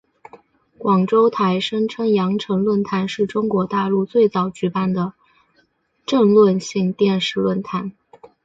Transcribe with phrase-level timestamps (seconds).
[0.79, 5.13] 广州台声称羊城论坛是中国大陆最早举办的
[6.07, 7.91] 政论性电视论坛。